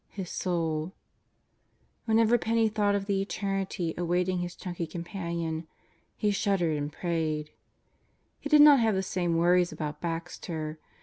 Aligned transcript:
His 0.09 0.31
soul... 0.31 0.93
Whenever 2.05 2.39
Penney 2.39 2.67
thought 2.69 2.95
of 2.95 3.05
the 3.05 3.21
eternity 3.21 3.93
awaiting 3.95 4.39
his 4.39 4.55
chunky 4.55 4.87
companion, 4.87 5.67
he 6.17 6.31
shuddered 6.31 6.75
and 6.75 6.91
prayed. 6.91 7.51
He 8.39 8.49
did 8.49 8.61
not 8.63 8.79
have 8.79 8.95
the 8.95 9.03
same 9.03 9.37
worries 9.37 9.71
about 9.71 10.01
Baxter. 10.01 10.79